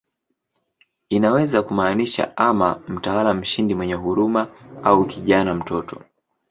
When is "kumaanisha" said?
1.63-2.37